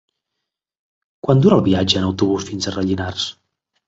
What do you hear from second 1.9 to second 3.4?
en autobús fins a Rellinars?